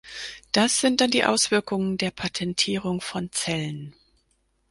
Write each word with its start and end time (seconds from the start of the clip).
Das 0.51 0.79
sind 0.81 0.99
dann 0.99 1.11
die 1.11 1.25
Auswirkungen 1.25 1.95
der 1.99 2.09
Patentierung 2.09 3.01
von 3.01 3.31
Zellen. 3.31 3.93